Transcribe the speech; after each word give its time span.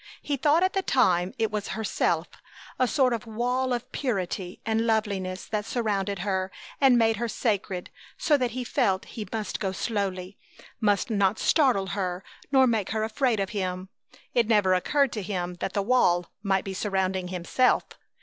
He 0.23 0.35
thought 0.35 0.63
at 0.63 0.73
the 0.73 0.81
time 0.81 1.31
it 1.37 1.51
was 1.51 1.67
herself, 1.77 2.27
a 2.79 2.87
sort 2.87 3.13
of 3.13 3.27
wall 3.27 3.71
of 3.71 3.91
purity 3.91 4.59
and 4.65 4.87
loveliness 4.87 5.45
that 5.45 5.63
surrounded 5.63 6.17
her 6.25 6.51
and 6.81 6.97
made 6.97 7.17
her 7.17 7.27
sacred, 7.27 7.91
so 8.17 8.35
that 8.35 8.49
he 8.49 8.63
felt 8.63 9.05
he 9.05 9.27
must 9.31 9.59
go 9.59 9.71
slowly, 9.71 10.39
must 10.79 11.11
not 11.11 11.37
startle 11.37 11.89
her 11.93 12.23
nor 12.51 12.65
make 12.65 12.89
her 12.89 13.03
afraid 13.03 13.39
of 13.39 13.51
him. 13.51 13.89
It 14.33 14.47
never 14.47 14.73
occurred 14.73 15.11
to 15.11 15.21
him 15.21 15.57
that 15.59 15.73
the 15.73 15.83
wall 15.83 16.31
might 16.41 16.63
be 16.65 16.73
surrounding 16.73 17.27
himself. 17.27 17.83